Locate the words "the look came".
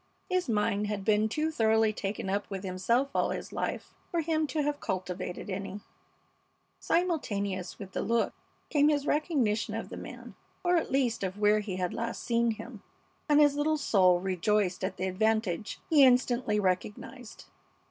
7.91-8.89